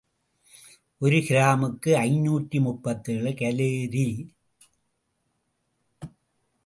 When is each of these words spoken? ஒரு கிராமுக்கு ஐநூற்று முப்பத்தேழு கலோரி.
ஒரு 1.01 1.17
கிராமுக்கு 1.27 1.91
ஐநூற்று 2.01 2.59
முப்பத்தேழு 2.61 3.33
கலோரி. 3.33 4.07